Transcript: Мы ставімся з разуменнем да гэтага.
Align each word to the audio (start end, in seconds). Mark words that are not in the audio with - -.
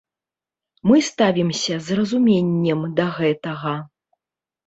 Мы 0.91 0.97
ставімся 1.09 1.75
з 1.89 1.97
разуменнем 1.99 2.81
да 3.01 3.05
гэтага. 3.19 3.75